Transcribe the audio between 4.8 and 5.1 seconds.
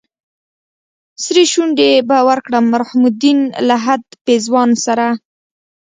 سره